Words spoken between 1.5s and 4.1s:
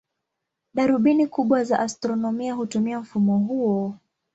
za astronomia hutumia mfumo huo.